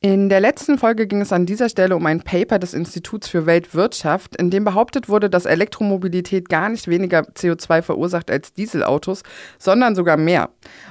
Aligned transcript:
In 0.00 0.28
der 0.28 0.38
letzten 0.38 0.78
Folge 0.78 1.08
ging 1.08 1.20
es 1.20 1.32
an 1.32 1.44
dieser 1.44 1.68
Stelle 1.68 1.96
um 1.96 2.06
ein 2.06 2.20
Paper 2.20 2.60
des 2.60 2.72
Instituts 2.72 3.26
für 3.26 3.46
Weltwirtschaft, 3.46 4.36
in 4.36 4.48
dem 4.48 4.62
behauptet 4.62 5.08
wurde, 5.08 5.28
dass 5.28 5.44
Elektromobilität 5.44 6.48
gar 6.48 6.68
nicht 6.68 6.86
weniger 6.86 7.22
CO2 7.22 7.82
verursacht 7.82 8.30
als 8.30 8.52
Dieselautos, 8.52 9.24
sondern 9.58 9.96
sogar 9.96 10.16
mehr. 10.16 10.50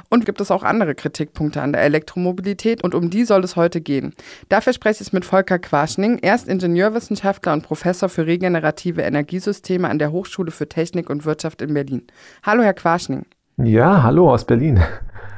Und 0.09 0.26
gibt 0.26 0.41
es 0.41 0.52
auch 0.52 0.62
andere 0.62 0.94
Kritikpunkte 0.94 1.62
an 1.62 1.72
der 1.72 1.84
Elektromobilität 1.84 2.84
und 2.84 2.94
um 2.96 3.09
die 3.09 3.23
soll 3.23 3.46
es 3.46 3.55
heute 3.55 3.80
gehen. 3.80 4.14
Dafür 4.50 4.73
spreche 4.73 5.02
ich 5.02 5.14
mit 5.14 5.24
Volker 5.24 5.60
Quaschning. 5.60 6.20
Er 6.21 6.36
ist 6.36 6.50
Ingenieurwissenschaftler 6.50 7.54
und 7.54 7.62
Professor 7.62 8.10
für 8.10 8.28
regenerative 8.28 9.04
Energiesysteme 9.04 9.88
an 9.88 10.00
der 10.00 10.12
Hochschule 10.12 10.52
für 10.52 10.67
Technik 10.67 11.09
und 11.09 11.23
Wirtschaft 11.23 11.62
in 11.62 11.73
Berlin. 11.73 12.05
Hallo, 12.44 12.62
Herr 12.62 12.73
Quaschning. 12.73 13.26
Ja, 13.55 14.03
hallo 14.03 14.34
aus 14.34 14.44
Berlin. 14.44 14.84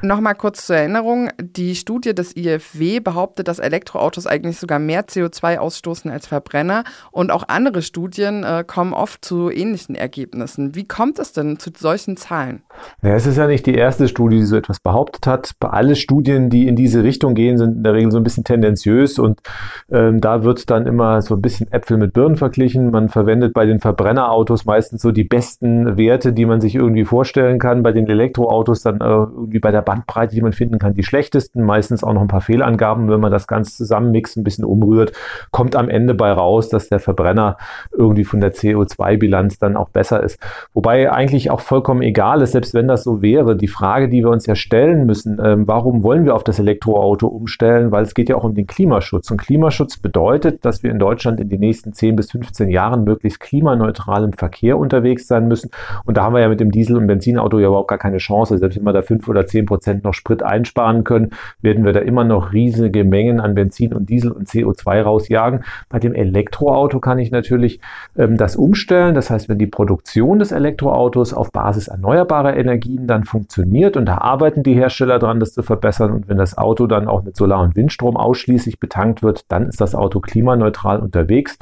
Nochmal 0.02 0.36
kurz 0.36 0.66
zur 0.66 0.78
Erinnerung, 0.78 1.30
die 1.42 1.76
Studie 1.76 2.16
des 2.16 2.36
IFW 2.38 3.02
behauptet, 3.02 3.50
dass 3.50 3.60
Elektroautos 3.60 4.28
eigentlich 4.28 4.58
sogar 4.58 4.80
mehr 4.80 5.06
CO2 5.06 5.58
ausstoßen 5.58 6.10
als 6.10 6.26
Verbrenner 6.26 6.86
und 7.12 7.32
auch 7.32 7.44
andere 7.50 7.82
Studien 7.82 8.46
äh, 8.46 8.64
kommen 8.66 8.94
oft 8.94 9.26
zu 9.26 9.50
ähnlichen 9.50 9.96
Ergebnissen. 9.96 10.74
Wie 10.74 10.88
kommt 10.88 11.20
es 11.20 11.34
denn 11.34 11.60
zu 11.60 11.72
solchen 11.76 12.16
Zahlen? 12.16 12.64
Ja, 13.02 13.16
es 13.16 13.26
ist 13.26 13.38
ja 13.38 13.48
nicht 13.48 13.66
die 13.66 13.76
erste 13.76 14.08
Studie, 14.08 14.38
die 14.38 14.46
so 14.46 14.56
etwas 14.56 14.80
behauptet 14.80 15.28
hat. 15.28 15.52
Alle 15.60 15.98
Studien, 15.98 16.50
die 16.50 16.68
in 16.70 16.78
diese 16.78 17.04
Richtung 17.04 17.36
gehen, 17.36 17.58
sind 17.58 17.78
in 17.78 17.84
der 17.84 17.94
Regel 17.94 18.12
so 18.12 18.18
ein 18.18 18.24
bisschen 18.24 18.46
tendenziös 18.46 19.20
und 19.20 19.40
ähm, 19.92 20.22
da 20.22 20.46
wird 20.46 20.70
dann 20.70 20.88
immer 20.88 21.22
so 21.22 21.36
ein 21.36 21.42
bisschen 21.42 21.70
Äpfel 21.74 21.98
mit 21.98 22.14
Birnen 22.14 22.38
verglichen. 22.38 22.92
Man 22.92 23.10
verwendet 23.10 23.54
bei 23.54 23.66
den 23.66 23.80
Verbrennerautos 23.80 24.64
meistens 24.64 25.02
so 25.02 25.12
die 25.12 25.26
besten 25.26 25.98
Werte, 25.98 26.32
die 26.32 26.46
man 26.46 26.62
sich 26.62 26.76
irgendwie 26.76 27.04
vorstellen 27.04 27.60
kann. 27.60 27.84
Bei 27.84 27.92
den 27.92 28.08
Elektroautos 28.08 28.82
dann 28.82 29.02
äh, 29.02 29.04
irgendwie 29.04 29.60
bei 29.60 29.72
der 29.72 29.89
Bandbreite, 29.90 30.36
die 30.36 30.42
man 30.44 30.54
finden 30.54 30.78
kann, 30.78 30.94
die 30.94 31.02
schlechtesten, 31.02 31.64
meistens 31.64 32.04
auch 32.04 32.14
noch 32.14 32.22
ein 32.22 32.28
paar 32.28 32.42
Fehlangaben. 32.42 33.10
Wenn 33.10 33.20
man 33.20 33.32
das 33.32 33.48
Ganze 33.48 33.76
zusammenmixt, 33.76 34.38
ein 34.38 34.44
bisschen 34.44 34.64
umrührt, 34.64 35.14
kommt 35.50 35.76
am 35.76 35.90
Ende 35.90 36.14
bei 36.14 36.32
raus, 36.32 36.70
dass 36.70 36.90
der 36.90 37.00
Verbrenner 37.00 37.58
irgendwie 37.92 38.24
von 38.24 38.40
der 38.40 38.54
CO2-Bilanz 38.54 39.58
dann 39.58 39.76
auch 39.76 39.90
besser 39.90 40.22
ist. 40.22 40.38
Wobei 40.76 41.12
eigentlich 41.12 41.50
auch 41.50 41.60
vollkommen 41.60 42.04
egal 42.04 42.44
ist, 42.44 42.52
selbst 42.52 42.76
wenn 42.76 42.88
das 42.88 43.04
so 43.04 43.24
wäre, 43.24 43.56
die 43.56 43.68
Frage, 43.68 44.10
die 44.10 44.24
wir 44.24 44.30
uns 44.30 44.46
ja 44.46 44.54
stellen 44.54 45.08
müssen, 45.08 45.42
ähm, 45.44 45.68
warum 45.68 46.04
wollen 46.04 46.24
wir 46.24 46.36
auf 46.36 46.44
das 46.44 46.60
Elektroauto 46.60 47.26
umstellen? 47.26 47.92
Weil 47.92 48.04
es 48.04 48.14
geht 48.14 48.30
ja 48.30 48.36
auch 48.36 48.44
um 48.44 48.54
den 48.54 48.68
Klimaschutz. 48.68 49.32
Und 49.32 49.38
Klimaschutz 49.42 49.98
bedeutet, 49.98 50.64
dass 50.66 50.84
wir 50.84 50.92
in 50.92 51.00
Deutschland 51.00 51.40
in 51.40 51.50
den 51.50 51.62
nächsten 51.62 51.94
10 51.94 52.16
bis 52.16 52.30
15 52.30 52.70
Jahren 52.70 53.06
möglichst 53.06 53.40
klimaneutral 53.40 54.24
im 54.24 54.34
Verkehr 54.34 54.78
unterwegs 54.78 55.26
sein 55.26 55.48
müssen. 55.48 55.72
Und 56.06 56.16
da 56.16 56.26
haben 56.26 56.34
wir 56.34 56.42
ja 56.42 56.50
mit 56.50 56.60
dem 56.60 56.70
Diesel- 56.70 56.98
und 56.98 57.08
Benzinauto 57.08 57.58
ja 57.58 57.70
überhaupt 57.70 57.90
gar 57.90 57.98
keine 57.98 58.20
Chance. 58.20 58.60
Selbst 58.60 58.78
wenn 58.78 58.84
wir 58.84 58.94
da 58.94 59.02
5 59.02 59.28
oder 59.28 59.48
10 59.48 59.66
Prozent 59.66 59.79
Prozent 59.80 60.04
noch 60.04 60.14
Sprit 60.14 60.44
einsparen 60.44 61.06
können, 61.06 61.30
werden 61.62 61.86
wir 61.86 61.94
da 61.94 62.02
immer 62.02 62.26
noch 62.26 62.52
riesige 62.52 63.06
Mengen 63.06 63.40
an 63.40 63.56
Benzin 63.56 63.94
und 63.94 64.10
Diesel 64.10 64.32
und 64.32 64.50
CO2 64.50 65.02
rausjagen. 65.02 65.64
Bei 65.88 66.00
dem 66.00 66.14
Elektroauto 66.14 67.00
kann 67.00 67.18
ich 67.18 67.32
natürlich 67.32 67.80
ähm, 68.18 68.36
das 68.36 68.58
umstellen. 68.58 69.16
Das 69.16 69.30
heißt, 69.30 69.48
wenn 69.48 69.58
die 69.58 69.68
Produktion 69.68 70.40
des 70.40 70.52
Elektroautos 70.52 71.34
auf 71.34 71.54
Basis 71.54 71.88
erneuerbarer 71.88 72.58
Energien 72.58 73.08
dann 73.08 73.24
funktioniert 73.24 73.96
und 73.96 74.06
da 74.06 74.18
arbeiten 74.18 74.64
die 74.64 74.74
Hersteller 74.74 75.18
dran, 75.18 75.40
das 75.40 75.54
zu 75.54 75.64
verbessern 75.64 76.12
und 76.12 76.28
wenn 76.28 76.38
das 76.38 76.58
Auto 76.58 76.86
dann 76.86 77.08
auch 77.08 77.24
mit 77.24 77.38
Solar- 77.38 77.62
und 77.62 77.78
Windstrom 77.78 78.18
ausschließlich 78.18 78.82
betankt 78.82 79.24
wird, 79.24 79.46
dann 79.50 79.70
ist 79.70 79.80
das 79.80 79.96
Auto 79.96 80.20
klimaneutral 80.20 81.00
unterwegs. 81.00 81.58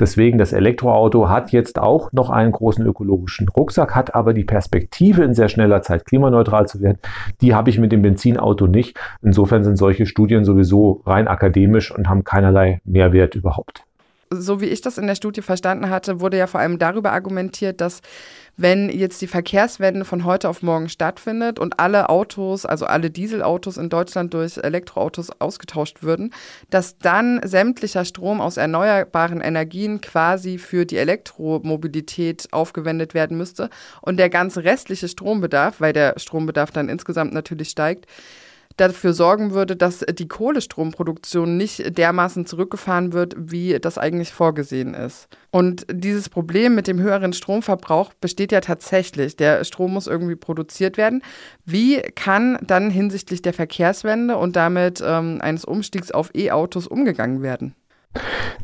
Deswegen 0.00 0.38
das 0.38 0.54
Elektroauto 0.54 1.28
hat 1.28 1.52
jetzt 1.52 1.78
auch 1.78 2.10
noch 2.12 2.30
einen 2.30 2.52
großen 2.52 2.84
ökologischen 2.86 3.48
Rucksack, 3.48 3.94
hat 3.94 4.14
aber 4.14 4.32
die 4.32 4.44
Perspektive 4.44 5.22
in 5.22 5.34
sehr 5.34 5.48
schneller 5.48 5.82
Zeit 5.82 6.06
klimaneutral 6.06 6.66
zu 6.66 6.80
werden. 6.80 6.98
Die 7.42 7.54
habe 7.54 7.68
ich 7.68 7.78
mit 7.78 7.92
dem 7.92 8.00
Benzinauto 8.00 8.66
nicht. 8.66 8.98
Insofern 9.22 9.62
sind 9.62 9.76
solche 9.76 10.06
Studien 10.06 10.44
sowieso 10.44 11.02
rein 11.04 11.28
akademisch 11.28 11.94
und 11.94 12.08
haben 12.08 12.24
keinerlei 12.24 12.80
Mehrwert 12.84 13.34
überhaupt 13.34 13.84
so 14.32 14.60
wie 14.60 14.66
ich 14.66 14.80
das 14.80 14.96
in 14.96 15.08
der 15.08 15.16
Studie 15.16 15.42
verstanden 15.42 15.90
hatte, 15.90 16.20
wurde 16.20 16.38
ja 16.38 16.46
vor 16.46 16.60
allem 16.60 16.78
darüber 16.78 17.10
argumentiert, 17.12 17.80
dass 17.80 18.00
wenn 18.56 18.88
jetzt 18.88 19.20
die 19.22 19.26
Verkehrswende 19.26 20.04
von 20.04 20.24
heute 20.24 20.48
auf 20.48 20.62
morgen 20.62 20.88
stattfindet 20.88 21.58
und 21.58 21.80
alle 21.80 22.08
Autos, 22.08 22.64
also 22.64 22.86
alle 22.86 23.10
Dieselautos 23.10 23.76
in 23.76 23.88
Deutschland 23.88 24.32
durch 24.32 24.56
Elektroautos 24.58 25.30
ausgetauscht 25.40 26.04
würden, 26.04 26.32
dass 26.68 26.96
dann 26.98 27.40
sämtlicher 27.42 28.04
Strom 28.04 28.40
aus 28.40 28.56
erneuerbaren 28.56 29.40
Energien 29.40 30.00
quasi 30.00 30.58
für 30.58 30.86
die 30.86 30.98
Elektromobilität 30.98 32.48
aufgewendet 32.52 33.14
werden 33.14 33.36
müsste 33.36 33.68
und 34.00 34.18
der 34.18 34.30
ganze 34.30 34.62
restliche 34.62 35.08
Strombedarf, 35.08 35.80
weil 35.80 35.92
der 35.92 36.14
Strombedarf 36.18 36.70
dann 36.70 36.88
insgesamt 36.88 37.32
natürlich 37.32 37.70
steigt, 37.70 38.06
dafür 38.76 39.12
sorgen 39.12 39.52
würde, 39.52 39.76
dass 39.76 40.00
die 40.00 40.28
Kohlestromproduktion 40.28 41.56
nicht 41.56 41.98
dermaßen 41.98 42.46
zurückgefahren 42.46 43.12
wird, 43.12 43.34
wie 43.36 43.78
das 43.78 43.98
eigentlich 43.98 44.32
vorgesehen 44.32 44.94
ist. 44.94 45.28
Und 45.50 45.86
dieses 45.90 46.28
Problem 46.28 46.74
mit 46.74 46.86
dem 46.86 47.00
höheren 47.00 47.32
Stromverbrauch 47.32 48.12
besteht 48.20 48.52
ja 48.52 48.60
tatsächlich. 48.60 49.36
Der 49.36 49.64
Strom 49.64 49.94
muss 49.94 50.06
irgendwie 50.06 50.36
produziert 50.36 50.96
werden. 50.96 51.22
Wie 51.64 52.00
kann 52.14 52.58
dann 52.62 52.90
hinsichtlich 52.90 53.42
der 53.42 53.52
Verkehrswende 53.52 54.36
und 54.36 54.56
damit 54.56 55.02
ähm, 55.04 55.38
eines 55.40 55.64
Umstiegs 55.64 56.10
auf 56.10 56.30
E-Autos 56.34 56.86
umgegangen 56.86 57.42
werden? 57.42 57.74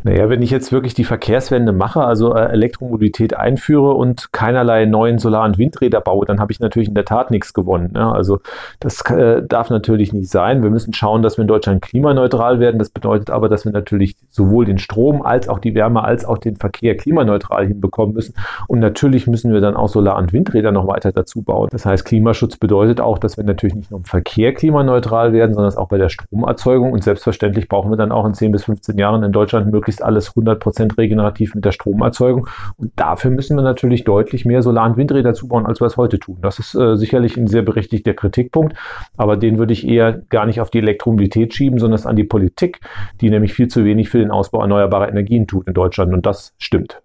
Naja, 0.03 0.29
wenn 0.29 0.43
ich 0.43 0.51
jetzt 0.51 0.73
wirklich 0.73 0.95
die 0.95 1.05
Verkehrswende 1.05 1.73
mache, 1.73 2.05
also 2.05 2.34
äh, 2.34 2.47
Elektromobilität 2.47 3.34
einführe 3.37 3.95
und 3.95 4.33
keinerlei 4.33 4.84
neuen 4.87 5.19
Solar- 5.19 5.45
und 5.45 5.59
Windräder 5.59 6.01
baue, 6.01 6.27
dann 6.27 6.39
habe 6.41 6.53
ich 6.53 6.61
natürlich 6.61 6.89
in 6.89 6.95
der 6.95 7.05
Tat 7.05 7.31
nichts 7.31 7.55
gewonnen. 7.55 7.91
Ne? 7.93 8.12
Also 8.12 8.39
das 8.81 9.01
äh, 9.11 9.43
darf 9.43 9.71
natürlich 9.71 10.12
nicht 10.12 10.31
sein. 10.31 10.62
Wir 10.62 10.71
müssen 10.71 10.93
schauen, 10.93 11.23
dass 11.23 11.39
wir 11.39 11.43
in 11.43 11.49
Deutschland 11.49 11.83
klimaneutral 11.83 12.61
werden. 12.61 12.79
Das 12.79 12.91
bedeutet 12.91 13.31
aber, 13.31 13.49
dass 13.49 13.65
wir 13.65 13.73
natürlich 13.73 14.17
sowohl 14.31 14.65
den 14.65 14.79
Strom 14.79 15.23
als 15.23 15.49
auch 15.49 15.59
die 15.59 15.75
Wärme 15.75 16.05
als 16.05 16.25
auch 16.25 16.39
den 16.39 16.57
Verkehr 16.57 16.97
klimaneutral 16.97 17.67
hinbekommen 17.67 18.15
müssen. 18.15 18.34
Und 18.69 18.81
natürlich 18.81 19.27
müssen 19.27 19.53
wir 19.53 19.61
dann 19.61 19.77
auch 19.77 19.89
Solar- 19.89 20.19
und 20.19 20.33
Windräder 20.33 20.73
noch 20.73 20.87
weiter 20.87 21.13
dazu 21.13 21.43
bauen. 21.43 21.69
Das 21.71 21.87
heißt, 21.87 22.05
Klimaschutz 22.05 22.57
bedeutet 22.57 23.01
auch, 23.01 23.19
dass 23.19 23.37
wir 23.37 23.45
natürlich 23.45 23.75
nicht 23.75 23.91
nur 23.91 23.99
im 23.99 24.05
Verkehr 24.05 24.55
klimaneutral 24.55 25.33
werden, 25.33 25.55
sondern 25.55 25.77
auch 25.77 25.89
bei 25.89 25.99
der 25.99 26.09
Stromerzeugung. 26.09 26.93
Und 26.93 27.03
selbstverständlich 27.03 27.69
brauchen 27.69 27.91
wir 27.91 27.97
dann 27.97 28.13
auch 28.13 28.25
in 28.25 28.34
10 28.34 28.53
bis 28.53 28.65
15 28.65 28.99
Jahren 28.99 29.23
in 29.23 29.33
Deutschland 29.36 29.70
möglichst 29.70 30.02
alles 30.02 30.32
100% 30.34 30.97
regenerativ 30.97 31.54
mit 31.54 31.64
der 31.64 31.72
Stromerzeugung. 31.72 32.48
Und 32.76 32.92
dafür 32.97 33.30
müssen 33.30 33.56
wir 33.56 33.62
natürlich 33.62 34.04
deutlich 34.04 34.44
mehr 34.44 34.62
Solar- 34.62 34.86
und 34.86 34.97
Windräder 34.97 35.34
zubauen, 35.34 35.66
als 35.66 35.80
wir 35.80 35.86
es 35.86 35.97
heute 35.97 36.19
tun. 36.19 36.38
Das 36.41 36.58
ist 36.58 36.74
äh, 36.74 36.97
sicherlich 36.97 37.36
ein 37.36 37.47
sehr 37.47 37.62
berechtigter 37.62 38.14
Kritikpunkt, 38.14 38.76
aber 39.16 39.36
den 39.36 39.58
würde 39.58 39.72
ich 39.72 39.86
eher 39.86 40.22
gar 40.30 40.47
nicht 40.47 40.60
auf 40.60 40.70
die 40.70 40.78
Elektromobilität 40.78 41.54
schieben, 41.54 41.78
sondern 41.78 41.97
an 42.06 42.16
die 42.16 42.24
Politik, 42.24 42.80
die 43.20 43.30
nämlich 43.30 43.54
viel 43.54 43.69
zu 43.69 43.84
wenig 43.84 44.08
für 44.08 44.19
den 44.19 44.30
Ausbau 44.30 44.60
erneuerbarer 44.60 45.08
Energien 45.08 45.47
tut 45.47 45.66
in 45.66 45.74
Deutschland. 45.74 46.12
Und 46.12 46.26
das 46.26 46.54
stimmt. 46.58 47.00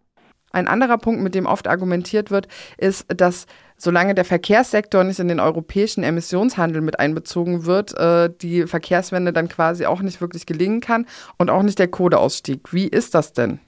Ein 0.52 0.68
anderer 0.68 0.98
Punkt, 0.98 1.22
mit 1.22 1.34
dem 1.34 1.46
oft 1.46 1.68
argumentiert 1.68 2.30
wird, 2.30 2.48
ist, 2.78 3.06
dass 3.16 3.46
solange 3.82 4.14
der 4.14 4.26
Verkehrssektor 4.26 5.04
nicht 5.04 5.20
in 5.20 5.28
den 5.28 5.40
europäischen 5.40 6.04
Emissionshandel 6.04 6.82
mit 6.82 7.00
einbezogen 7.00 7.66
wird, 7.66 7.98
äh, 7.98 8.30
die 8.42 8.68
Verkehrswende 8.68 9.34
dann 9.34 9.48
quasi 9.48 9.88
auch 9.88 10.02
nicht 10.02 10.22
wirklich 10.22 10.46
gelingen 10.46 10.82
kann 10.82 11.08
und 11.38 11.50
auch 11.50 11.64
nicht 11.64 11.80
der 11.80 11.88
Kohleausstieg. 11.88 12.72
Wie 12.72 12.88
ist 12.88 13.16
das 13.16 13.34
denn? 13.34 13.60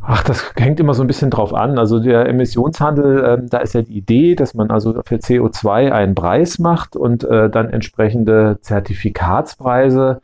Ach, 0.00 0.22
das 0.22 0.52
hängt 0.56 0.80
immer 0.80 0.94
so 0.94 1.02
ein 1.02 1.06
bisschen 1.06 1.30
drauf 1.30 1.52
an. 1.52 1.78
Also 1.78 1.98
der 1.98 2.26
Emissionshandel, 2.26 3.24
äh, 3.24 3.38
da 3.46 3.58
ist 3.58 3.74
ja 3.74 3.82
die 3.82 3.98
Idee, 3.98 4.36
dass 4.36 4.54
man 4.54 4.70
also 4.70 5.02
für 5.04 5.16
CO2 5.16 5.90
einen 5.92 6.14
Preis 6.14 6.58
macht 6.58 6.96
und 6.96 7.24
äh, 7.24 7.50
dann 7.50 7.68
entsprechende 7.70 8.58
Zertifikatspreise 8.62 10.22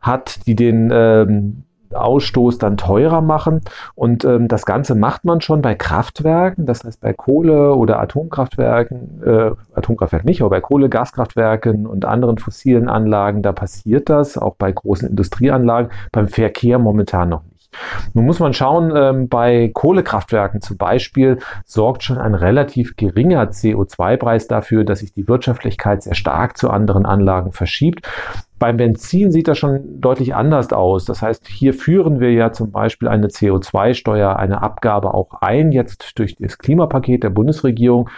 hat, 0.00 0.46
die 0.46 0.54
den 0.54 0.90
ähm, 0.92 1.64
Ausstoß 1.92 2.58
dann 2.58 2.76
teurer 2.76 3.20
machen. 3.20 3.60
Und 3.94 4.24
ähm, 4.24 4.48
das 4.48 4.66
Ganze 4.66 4.94
macht 4.94 5.24
man 5.24 5.40
schon 5.40 5.62
bei 5.62 5.74
Kraftwerken, 5.74 6.66
das 6.66 6.84
heißt 6.84 7.00
bei 7.00 7.12
Kohle- 7.12 7.74
oder 7.74 8.00
Atomkraftwerken, 8.00 9.22
äh, 9.24 9.50
Atomkraftwerk 9.74 10.24
nicht, 10.24 10.40
aber 10.40 10.50
bei 10.50 10.60
Kohle, 10.60 10.88
Gaskraftwerken 10.88 11.86
und 11.86 12.04
anderen 12.04 12.38
fossilen 12.38 12.88
Anlagen, 12.88 13.42
da 13.42 13.52
passiert 13.52 14.08
das, 14.08 14.38
auch 14.38 14.56
bei 14.56 14.72
großen 14.72 15.08
Industrieanlagen, 15.08 15.90
beim 16.12 16.28
Verkehr 16.28 16.78
momentan 16.78 17.28
noch 17.28 17.42
nicht. 17.44 17.56
Nun 18.14 18.26
muss 18.26 18.38
man 18.38 18.52
schauen, 18.54 18.92
ähm, 18.94 19.28
bei 19.28 19.70
Kohlekraftwerken 19.72 20.60
zum 20.60 20.76
Beispiel 20.76 21.38
sorgt 21.64 22.02
schon 22.02 22.18
ein 22.18 22.34
relativ 22.34 22.96
geringer 22.96 23.44
CO2-Preis 23.50 24.48
dafür, 24.48 24.84
dass 24.84 25.00
sich 25.00 25.12
die 25.12 25.28
Wirtschaftlichkeit 25.28 26.02
sehr 26.02 26.14
stark 26.14 26.56
zu 26.56 26.70
anderen 26.70 27.06
Anlagen 27.06 27.52
verschiebt. 27.52 28.08
Beim 28.58 28.78
Benzin 28.78 29.30
sieht 29.32 29.48
das 29.48 29.58
schon 29.58 30.00
deutlich 30.00 30.34
anders 30.34 30.72
aus. 30.72 31.04
Das 31.04 31.20
heißt, 31.20 31.46
hier 31.46 31.74
führen 31.74 32.20
wir 32.20 32.32
ja 32.32 32.52
zum 32.52 32.70
Beispiel 32.70 33.08
eine 33.08 33.26
CO2-Steuer, 33.26 34.36
eine 34.36 34.62
Abgabe 34.62 35.12
auch 35.12 35.42
ein, 35.42 35.72
jetzt 35.72 36.18
durch 36.18 36.36
das 36.38 36.56
Klimapaket 36.56 37.22
der 37.22 37.30
Bundesregierung. 37.30 38.08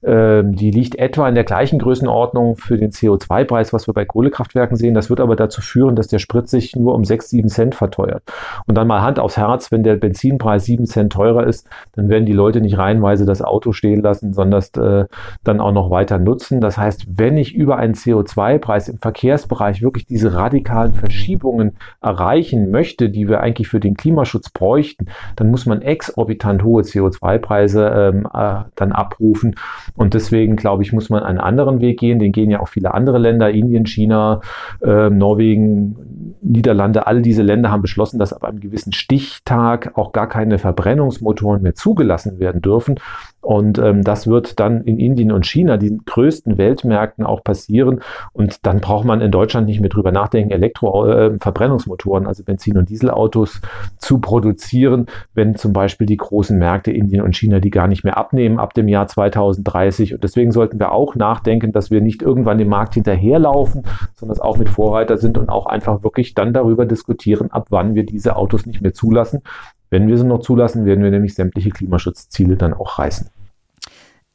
Ähm, 0.00 0.54
die 0.54 0.70
liegt 0.70 0.94
etwa 0.94 1.28
in 1.28 1.34
der 1.34 1.42
gleichen 1.42 1.80
Größenordnung 1.80 2.56
für 2.56 2.76
den 2.76 2.90
CO2-Preis, 2.90 3.72
was 3.72 3.88
wir 3.88 3.94
bei 3.94 4.04
Kohlekraftwerken 4.04 4.76
sehen. 4.76 4.94
Das 4.94 5.10
wird 5.10 5.18
aber 5.18 5.34
dazu 5.34 5.60
führen, 5.60 5.96
dass 5.96 6.06
der 6.06 6.20
Sprit 6.20 6.48
sich 6.48 6.76
nur 6.76 6.94
um 6.94 7.04
6, 7.04 7.28
7 7.30 7.48
Cent 7.48 7.74
verteuert. 7.74 8.22
Und 8.66 8.76
dann 8.76 8.86
mal 8.86 9.02
Hand 9.02 9.18
aufs 9.18 9.36
Herz, 9.36 9.72
wenn 9.72 9.82
der 9.82 9.96
Benzinpreis 9.96 10.66
7 10.66 10.86
Cent 10.86 11.12
teurer 11.12 11.46
ist, 11.46 11.68
dann 11.96 12.08
werden 12.08 12.26
die 12.26 12.32
Leute 12.32 12.60
nicht 12.60 12.78
reihenweise 12.78 13.26
das 13.26 13.42
Auto 13.42 13.72
stehen 13.72 14.00
lassen, 14.00 14.32
sondern 14.32 14.62
äh, 14.76 15.06
dann 15.42 15.60
auch 15.60 15.72
noch 15.72 15.90
weiter 15.90 16.18
nutzen. 16.18 16.60
Das 16.60 16.78
heißt, 16.78 17.18
wenn 17.18 17.36
ich 17.36 17.54
über 17.54 17.76
einen 17.78 17.94
CO2-Preis 17.94 18.88
im 18.88 18.98
Verkehrsbereich 18.98 19.82
wirklich 19.82 20.06
diese 20.06 20.34
radikalen 20.34 20.94
Verschiebungen 20.94 21.76
erreichen 22.00 22.70
möchte, 22.70 23.10
die 23.10 23.28
wir 23.28 23.40
eigentlich 23.40 23.66
für 23.66 23.80
den 23.80 23.96
Klimaschutz 23.96 24.50
bräuchten, 24.50 25.06
dann 25.34 25.50
muss 25.50 25.66
man 25.66 25.82
exorbitant 25.82 26.62
hohe 26.62 26.82
CO2-Preise 26.82 28.12
ähm, 28.14 28.28
äh, 28.32 28.62
dann 28.76 28.92
abrufen. 28.92 29.56
Und 29.94 30.14
deswegen, 30.14 30.56
glaube 30.56 30.82
ich, 30.82 30.92
muss 30.92 31.10
man 31.10 31.22
einen 31.22 31.38
anderen 31.38 31.80
Weg 31.80 31.98
gehen. 31.98 32.18
Den 32.18 32.32
gehen 32.32 32.50
ja 32.50 32.60
auch 32.60 32.68
viele 32.68 32.94
andere 32.94 33.18
Länder, 33.18 33.50
Indien, 33.50 33.86
China, 33.86 34.40
äh, 34.82 35.10
Norwegen, 35.10 36.36
Niederlande. 36.40 37.06
All 37.06 37.22
diese 37.22 37.42
Länder 37.42 37.70
haben 37.70 37.82
beschlossen, 37.82 38.18
dass 38.18 38.32
ab 38.32 38.44
einem 38.44 38.60
gewissen 38.60 38.92
Stichtag 38.92 39.92
auch 39.96 40.12
gar 40.12 40.28
keine 40.28 40.58
Verbrennungsmotoren 40.58 41.62
mehr 41.62 41.74
zugelassen 41.74 42.38
werden 42.38 42.62
dürfen. 42.62 42.96
Und 43.40 43.78
ähm, 43.78 44.02
das 44.02 44.26
wird 44.26 44.58
dann 44.60 44.82
in 44.82 44.98
Indien 44.98 45.32
und 45.32 45.46
China, 45.46 45.76
den 45.76 46.02
größten 46.04 46.58
Weltmärkten, 46.58 47.24
auch 47.24 47.42
passieren. 47.42 48.00
Und 48.32 48.66
dann 48.66 48.80
braucht 48.80 49.04
man 49.04 49.20
in 49.20 49.30
Deutschland 49.30 49.66
nicht 49.66 49.80
mehr 49.80 49.90
drüber 49.90 50.12
nachdenken, 50.12 50.50
Elektro-Verbrennungsmotoren, 50.50 52.24
äh, 52.24 52.28
also 52.28 52.42
Benzin- 52.42 52.76
und 52.76 52.88
Dieselautos 52.88 53.60
zu 53.98 54.18
produzieren, 54.18 55.06
wenn 55.34 55.54
zum 55.54 55.72
Beispiel 55.72 56.06
die 56.06 56.16
großen 56.16 56.58
Märkte 56.58 56.90
Indien 56.90 57.22
und 57.22 57.36
China 57.36 57.60
die 57.60 57.70
gar 57.70 57.86
nicht 57.86 58.04
mehr 58.04 58.18
abnehmen 58.18 58.58
ab 58.58 58.74
dem 58.74 58.88
Jahr 58.88 59.06
2030. 59.06 60.14
Und 60.14 60.24
deswegen 60.24 60.50
sollten 60.50 60.78
wir 60.78 60.92
auch 60.92 61.14
nachdenken, 61.14 61.72
dass 61.72 61.90
wir 61.90 62.00
nicht 62.00 62.22
irgendwann 62.22 62.58
dem 62.58 62.68
Markt 62.68 62.94
hinterherlaufen, 62.94 63.82
sondern 64.14 64.34
es 64.34 64.40
auch 64.40 64.58
mit 64.58 64.68
Vorreiter 64.68 65.16
sind 65.16 65.38
und 65.38 65.48
auch 65.48 65.66
einfach 65.66 66.02
wirklich 66.02 66.34
dann 66.34 66.52
darüber 66.52 66.86
diskutieren, 66.86 67.50
ab 67.52 67.68
wann 67.70 67.94
wir 67.94 68.04
diese 68.04 68.36
Autos 68.36 68.66
nicht 68.66 68.82
mehr 68.82 68.92
zulassen. 68.92 69.42
Wenn 69.90 70.08
wir 70.08 70.18
sie 70.18 70.24
noch 70.24 70.40
zulassen, 70.40 70.84
werden 70.84 71.02
wir 71.02 71.10
nämlich 71.10 71.34
sämtliche 71.34 71.70
Klimaschutzziele 71.70 72.56
dann 72.56 72.74
auch 72.74 72.98
reißen. 72.98 73.30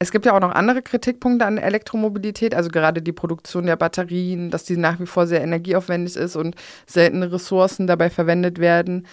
Es 0.00 0.10
gibt 0.10 0.26
ja 0.26 0.34
auch 0.34 0.40
noch 0.40 0.50
andere 0.50 0.82
Kritikpunkte 0.82 1.46
an 1.46 1.56
Elektromobilität, 1.56 2.54
also 2.54 2.68
gerade 2.68 3.00
die 3.00 3.12
Produktion 3.12 3.66
der 3.66 3.76
Batterien, 3.76 4.50
dass 4.50 4.64
die 4.64 4.76
nach 4.76 4.98
wie 5.00 5.06
vor 5.06 5.26
sehr 5.26 5.40
energieaufwendig 5.40 6.16
ist 6.16 6.36
und 6.36 6.56
seltene 6.86 7.32
Ressourcen 7.32 7.86
dabei 7.86 8.10
verwendet 8.10 8.58
werden. 8.58 9.06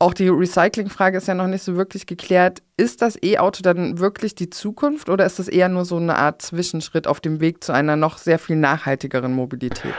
Auch 0.00 0.12
die 0.12 0.28
Recyclingfrage 0.28 1.16
ist 1.18 1.28
ja 1.28 1.34
noch 1.34 1.46
nicht 1.46 1.62
so 1.62 1.76
wirklich 1.76 2.06
geklärt. 2.06 2.62
Ist 2.76 3.00
das 3.00 3.16
E-Auto 3.22 3.62
dann 3.62 4.00
wirklich 4.00 4.34
die 4.34 4.50
Zukunft 4.50 5.08
oder 5.08 5.24
ist 5.24 5.38
das 5.38 5.48
eher 5.48 5.68
nur 5.68 5.84
so 5.84 5.96
eine 5.96 6.16
Art 6.16 6.42
Zwischenschritt 6.42 7.06
auf 7.06 7.20
dem 7.20 7.40
Weg 7.40 7.62
zu 7.62 7.72
einer 7.72 7.94
noch 7.94 8.18
sehr 8.18 8.40
viel 8.40 8.56
nachhaltigeren 8.56 9.32
Mobilität? 9.32 9.94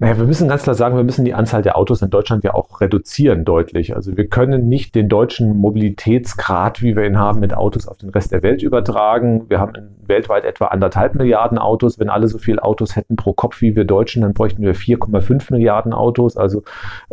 Naja, 0.00 0.18
wir 0.18 0.24
müssen 0.24 0.48
ganz 0.48 0.64
klar 0.64 0.74
sagen, 0.74 0.96
wir 0.96 1.04
müssen 1.04 1.24
die 1.24 1.34
Anzahl 1.34 1.62
der 1.62 1.78
Autos 1.78 2.02
in 2.02 2.10
Deutschland 2.10 2.42
ja 2.42 2.52
auch 2.54 2.80
reduzieren 2.80 3.44
deutlich. 3.44 3.94
Also 3.94 4.16
wir 4.16 4.26
können 4.28 4.68
nicht 4.68 4.94
den 4.94 5.08
deutschen 5.08 5.56
Mobilitätsgrad, 5.56 6.82
wie 6.82 6.96
wir 6.96 7.04
ihn 7.04 7.18
haben, 7.18 7.38
mit 7.40 7.54
Autos 7.56 7.86
auf 7.86 7.98
den 7.98 8.10
Rest 8.10 8.32
der 8.32 8.42
Welt 8.42 8.62
übertragen. 8.62 9.48
Wir 9.48 9.60
haben 9.60 9.72
weltweit 10.06 10.44
etwa 10.44 10.66
anderthalb 10.66 11.14
Milliarden 11.14 11.58
Autos. 11.58 11.98
Wenn 11.98 12.10
alle 12.10 12.26
so 12.26 12.38
viele 12.38 12.62
Autos 12.62 12.96
hätten 12.96 13.16
pro 13.16 13.32
Kopf 13.32 13.60
wie 13.60 13.76
wir 13.76 13.84
Deutschen, 13.84 14.22
dann 14.22 14.34
bräuchten 14.34 14.62
wir 14.62 14.74
4,5 14.74 15.52
Milliarden 15.52 15.92
Autos, 15.92 16.36
also 16.36 16.62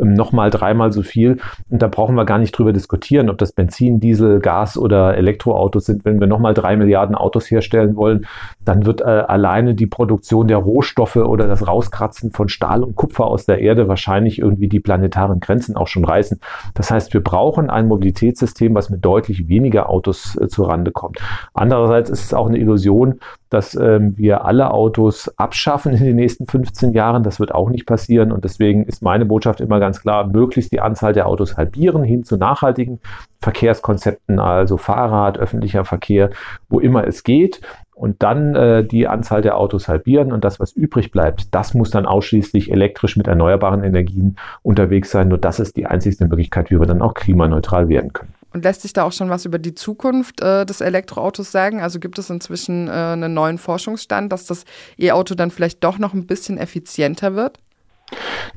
ähm, 0.00 0.14
nochmal 0.14 0.50
dreimal 0.50 0.92
so 0.92 1.02
viel. 1.02 1.38
Und 1.70 1.82
da 1.82 1.88
brauchen 1.88 2.16
wir 2.16 2.24
gar 2.24 2.38
nicht 2.38 2.52
drüber 2.52 2.72
diskutieren, 2.72 3.30
ob 3.30 3.38
das 3.38 3.52
Benzin, 3.52 4.00
Diesel, 4.00 4.40
Gas 4.40 4.76
oder 4.76 5.16
Elektroautos 5.16 5.86
sind. 5.86 6.04
Wenn 6.04 6.20
wir 6.20 6.26
nochmal 6.26 6.52
drei 6.52 6.76
Milliarden 6.76 7.14
Autos 7.14 7.50
herstellen 7.50 7.96
wollen, 7.96 8.26
dann 8.64 8.86
wird 8.86 9.00
äh, 9.00 9.04
alleine 9.04 9.74
die 9.74 9.86
Produktion 9.86 10.48
der 10.48 10.58
Rohstoffe 10.58 11.16
oder 11.16 11.46
das 11.46 11.66
Rauskratzen 11.66 12.32
von 12.32 12.48
Stahl 12.48 12.71
Stahl 12.72 12.82
und 12.82 12.96
Kupfer 12.96 13.26
aus 13.26 13.44
der 13.44 13.60
Erde 13.60 13.88
wahrscheinlich 13.88 14.38
irgendwie 14.38 14.68
die 14.68 14.80
planetaren 14.80 15.40
Grenzen 15.40 15.76
auch 15.76 15.88
schon 15.88 16.04
reißen. 16.04 16.40
Das 16.74 16.90
heißt, 16.90 17.12
wir 17.12 17.22
brauchen 17.22 17.70
ein 17.70 17.88
Mobilitätssystem, 17.88 18.74
was 18.74 18.90
mit 18.90 19.04
deutlich 19.04 19.48
weniger 19.48 19.90
Autos 19.90 20.36
äh, 20.40 20.48
zurande 20.48 20.90
kommt. 20.90 21.18
Andererseits 21.54 22.10
ist 22.10 22.24
es 22.24 22.34
auch 22.34 22.46
eine 22.46 22.58
Illusion, 22.58 23.20
dass 23.52 23.74
ähm, 23.74 24.16
wir 24.16 24.44
alle 24.44 24.70
Autos 24.70 25.28
abschaffen 25.36 25.92
in 25.92 26.04
den 26.04 26.16
nächsten 26.16 26.46
15 26.46 26.92
Jahren. 26.92 27.22
Das 27.22 27.40
wird 27.40 27.54
auch 27.54 27.70
nicht 27.70 27.86
passieren. 27.86 28.32
Und 28.32 28.44
deswegen 28.44 28.84
ist 28.84 29.02
meine 29.02 29.26
Botschaft 29.26 29.60
immer 29.60 29.80
ganz 29.80 30.00
klar, 30.00 30.26
möglichst 30.26 30.72
die 30.72 30.80
Anzahl 30.80 31.12
der 31.12 31.26
Autos 31.26 31.56
halbieren 31.56 32.02
hin 32.02 32.24
zu 32.24 32.36
nachhaltigen 32.36 33.00
Verkehrskonzepten, 33.40 34.38
also 34.38 34.76
Fahrrad, 34.76 35.38
öffentlicher 35.38 35.84
Verkehr, 35.84 36.30
wo 36.68 36.80
immer 36.80 37.06
es 37.06 37.24
geht 37.24 37.60
und 37.94 38.22
dann 38.22 38.54
äh, 38.54 38.84
die 38.84 39.06
Anzahl 39.06 39.42
der 39.42 39.56
Autos 39.56 39.86
halbieren 39.86 40.32
und 40.32 40.44
das, 40.44 40.58
was 40.58 40.72
übrig 40.72 41.10
bleibt, 41.10 41.54
das 41.54 41.74
muss 41.74 41.90
dann 41.90 42.06
ausschließlich 42.06 42.72
elektrisch 42.72 43.16
mit 43.16 43.28
erneuerbaren 43.28 43.84
Energien 43.84 44.36
unterwegs 44.62 45.10
sein. 45.10 45.28
Nur 45.28 45.38
das 45.38 45.60
ist 45.60 45.76
die 45.76 45.86
einzigste 45.86 46.26
Möglichkeit, 46.26 46.70
wie 46.70 46.80
wir 46.80 46.86
dann 46.86 47.02
auch 47.02 47.14
klimaneutral 47.14 47.88
werden 47.88 48.12
können. 48.12 48.34
Und 48.52 48.64
lässt 48.64 48.82
sich 48.82 48.92
da 48.92 49.04
auch 49.04 49.12
schon 49.12 49.30
was 49.30 49.44
über 49.44 49.58
die 49.58 49.74
Zukunft 49.74 50.40
äh, 50.40 50.66
des 50.66 50.80
Elektroautos 50.80 51.50
sagen? 51.50 51.80
Also 51.80 51.98
gibt 51.98 52.18
es 52.18 52.30
inzwischen 52.30 52.88
äh, 52.88 52.90
einen 52.90 53.34
neuen 53.34 53.58
Forschungsstand, 53.58 54.32
dass 54.32 54.46
das 54.46 54.64
E-Auto 54.98 55.34
dann 55.34 55.50
vielleicht 55.50 55.82
doch 55.82 55.98
noch 55.98 56.12
ein 56.12 56.26
bisschen 56.26 56.58
effizienter 56.58 57.34
wird? 57.34 57.58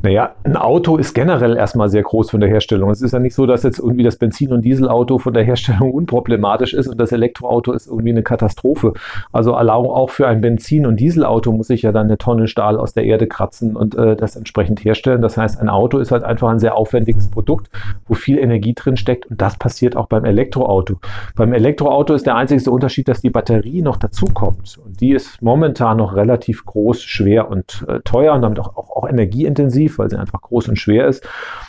Naja, 0.02 0.36
ein 0.44 0.56
Auto 0.56 0.98
ist 0.98 1.14
generell 1.14 1.58
erstmal 1.58 1.90
sehr 1.90 2.04
groß 2.04 2.32
von 2.32 2.40
der 2.40 2.50
Herstellung. 2.50 2.90
Es 2.90 3.02
ist 3.02 3.14
ja 3.14 3.20
nicht 3.20 3.36
so, 3.36 3.46
dass 3.46 3.64
jetzt 3.64 3.80
irgendwie 3.80 4.04
das 4.04 4.18
Benzin- 4.18 4.54
und 4.54 4.64
Dieselauto 4.64 5.18
von 5.18 5.34
der 5.34 5.44
Herstellung 5.44 5.92
unproblematisch 5.94 6.74
ist 6.74 6.88
und 6.88 7.00
das 7.00 7.12
Elektroauto 7.12 7.72
ist 7.74 7.88
irgendwie 7.88 8.10
eine 8.10 8.24
Katastrophe. 8.24 8.94
Also 9.32 9.56
auch 9.56 10.10
für 10.10 10.28
ein 10.28 10.42
Benzin- 10.42 10.86
und 10.86 11.00
Dieselauto 11.00 11.52
muss 11.52 11.70
ich 11.70 11.82
ja 11.82 11.92
dann 11.92 12.08
eine 12.08 12.18
Tonne 12.18 12.48
Stahl 12.48 12.78
aus 12.78 12.94
der 12.94 13.06
Erde 13.06 13.28
kratzen 13.28 13.76
und 13.76 13.96
äh, 13.96 14.16
das 14.16 14.36
entsprechend 14.36 14.84
herstellen. 14.84 15.22
Das 15.22 15.38
heißt, 15.38 15.60
ein 15.60 15.70
Auto 15.70 16.00
ist 16.00 16.12
halt 16.12 16.24
einfach 16.24 16.50
ein 16.50 16.60
sehr 16.60 16.76
aufwendiges 16.76 17.30
Produkt, 17.30 17.70
wo 18.08 18.14
viel 18.14 18.38
Energie 18.38 18.74
drin 18.74 18.98
steckt 18.98 19.26
und 19.28 19.42
das 19.42 19.58
passiert 19.58 19.96
auch 19.96 20.08
beim 20.08 20.26
Elektroauto. 20.26 21.00
Beim 21.36 21.54
Elektroauto 21.54 22.14
ist 22.14 22.26
der 22.26 22.36
einzigste 22.36 22.72
Unterschied, 22.72 23.08
dass 23.08 23.22
die 23.22 23.30
Batterie 23.30 23.82
noch 23.82 23.98
dazukommt 23.98 24.78
und 24.84 25.00
die 25.02 25.12
ist 25.12 25.42
momentan 25.42 25.98
noch 25.98 26.16
relativ 26.16 26.66
groß, 26.66 27.02
schwer 27.04 27.50
und 27.50 27.86
äh, 27.88 28.00
teuer 28.04 28.34
und 28.34 28.42
damit 28.42 28.60
auch, 28.60 28.76
auch, 28.76 28.96
auch 28.96 29.10
Energie 29.10 29.46
energieintensiv, 29.76 30.00
weil 30.00 30.10
sie 30.10 30.18
einfach 30.18 30.42
groß 30.42 30.70
und 30.70 30.78
schwer 30.78 31.08
ist. 31.08 31.28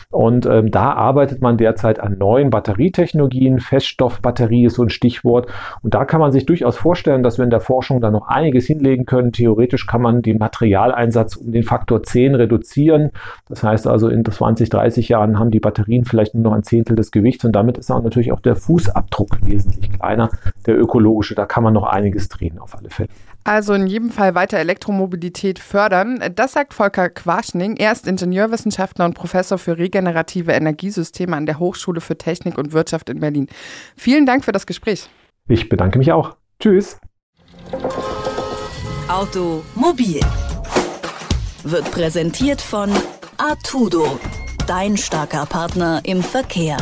Und 0.09 0.45
ähm, 0.45 0.71
da 0.71 0.93
arbeitet 0.93 1.41
man 1.41 1.57
derzeit 1.57 1.99
an 1.99 2.17
neuen 2.17 2.49
Batterietechnologien. 2.49 3.59
Feststoffbatterie 3.59 4.65
ist 4.65 4.75
so 4.75 4.83
ein 4.83 4.89
Stichwort. 4.89 5.47
Und 5.81 5.93
da 5.93 6.05
kann 6.05 6.21
man 6.21 6.31
sich 6.31 6.45
durchaus 6.45 6.77
vorstellen, 6.77 7.23
dass 7.23 7.37
wir 7.37 7.43
in 7.43 7.49
der 7.49 7.59
Forschung 7.59 7.99
da 7.99 8.09
noch 8.09 8.27
einiges 8.27 8.65
hinlegen 8.65 9.05
können. 9.05 9.33
Theoretisch 9.33 9.85
kann 9.85 10.01
man 10.01 10.21
den 10.21 10.37
Materialeinsatz 10.37 11.35
um 11.35 11.51
den 11.51 11.63
Faktor 11.63 12.03
10 12.03 12.35
reduzieren. 12.35 13.11
Das 13.49 13.63
heißt 13.63 13.85
also, 13.85 14.07
in 14.07 14.23
20, 14.23 14.69
30 14.69 15.09
Jahren 15.09 15.39
haben 15.39 15.51
die 15.51 15.59
Batterien 15.59 16.05
vielleicht 16.05 16.35
nur 16.35 16.43
noch 16.43 16.53
ein 16.53 16.63
Zehntel 16.63 16.95
des 16.95 17.11
Gewichts 17.11 17.43
und 17.43 17.51
damit 17.51 17.77
ist 17.77 17.91
auch 17.91 18.01
natürlich 18.01 18.31
auch 18.31 18.39
der 18.39 18.55
Fußabdruck 18.55 19.39
wesentlich 19.45 19.91
kleiner, 19.91 20.29
der 20.65 20.79
ökologische. 20.79 21.35
Da 21.35 21.45
kann 21.45 21.63
man 21.63 21.73
noch 21.73 21.83
einiges 21.83 22.29
drehen 22.29 22.59
auf 22.59 22.77
alle 22.77 22.89
Fälle. 22.89 23.09
Also 23.47 23.73
in 23.73 23.87
jedem 23.87 24.09
Fall 24.09 24.35
weiter 24.35 24.57
Elektromobilität 24.57 25.57
fördern. 25.57 26.19
Das 26.35 26.51
sagt 26.51 26.73
Volker 26.73 27.09
Quaschning. 27.09 27.77
Er 27.77 27.93
ist 27.93 28.05
Ingenieurwissenschaftler 28.05 29.05
und 29.05 29.13
Professor 29.13 29.57
für 29.57 29.77
regenerative 29.97 30.51
Energiesysteme 30.51 31.35
an 31.35 31.45
der 31.45 31.59
Hochschule 31.59 32.01
für 32.01 32.17
Technik 32.17 32.57
und 32.57 32.71
Wirtschaft 32.71 33.09
in 33.09 33.19
Berlin. 33.19 33.47
Vielen 33.95 34.25
Dank 34.25 34.45
für 34.45 34.51
das 34.51 34.65
Gespräch. 34.65 35.09
Ich 35.47 35.69
bedanke 35.69 35.97
mich 35.97 36.11
auch. 36.11 36.35
Tschüss. 36.59 36.97
Automobil 39.07 40.19
wird 41.63 41.91
präsentiert 41.91 42.61
von 42.61 42.89
Artudo, 43.37 44.19
dein 44.67 44.97
starker 44.97 45.45
Partner 45.45 46.01
im 46.03 46.21
Verkehr. 46.21 46.77